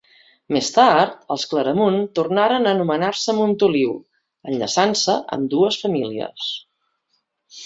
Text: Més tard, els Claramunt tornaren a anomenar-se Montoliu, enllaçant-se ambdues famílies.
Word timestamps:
Més 0.55 0.69
tard, 0.75 1.11
els 1.35 1.43
Claramunt 1.51 1.97
tornaren 2.19 2.65
a 2.65 2.71
anomenar-se 2.77 3.35
Montoliu, 3.41 3.93
enllaçant-se 4.53 5.19
ambdues 5.39 5.79
famílies. 5.85 6.49